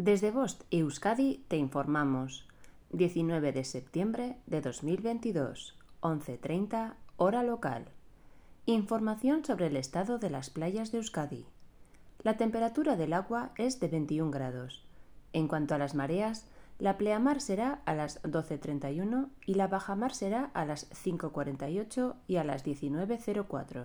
Desde 0.00 0.30
Bost 0.30 0.62
Euskadi 0.70 1.44
te 1.48 1.58
informamos. 1.58 2.48
19 2.90 3.52
de 3.52 3.64
septiembre 3.64 4.38
de 4.46 4.62
2022, 4.62 5.76
11.30, 6.00 6.94
hora 7.18 7.42
local. 7.42 7.84
Información 8.64 9.44
sobre 9.44 9.66
el 9.66 9.76
estado 9.76 10.16
de 10.18 10.30
las 10.30 10.48
playas 10.48 10.90
de 10.90 10.96
Euskadi. 10.96 11.44
La 12.22 12.38
temperatura 12.38 12.96
del 12.96 13.12
agua 13.12 13.50
es 13.58 13.78
de 13.78 13.88
21 13.88 14.30
grados. 14.30 14.82
En 15.34 15.48
cuanto 15.48 15.74
a 15.74 15.78
las 15.78 15.94
mareas, 15.94 16.46
la 16.78 16.96
pleamar 16.96 17.42
será 17.42 17.82
a 17.84 17.92
las 17.92 18.22
12.31 18.22 19.28
y 19.44 19.52
la 19.52 19.66
bajamar 19.66 20.14
será 20.14 20.50
a 20.54 20.64
las 20.64 20.90
5.48 20.92 22.14
y 22.26 22.36
a 22.36 22.44
las 22.44 22.64
19.04. 22.64 23.84